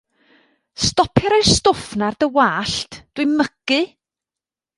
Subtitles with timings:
[0.85, 3.81] Stopia roi'r stwff 'na ar dy wallt, dw i'n mygu.